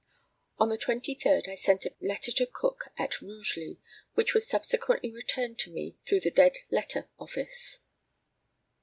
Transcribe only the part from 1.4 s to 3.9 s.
I sent a letter to Cook at Rugeley,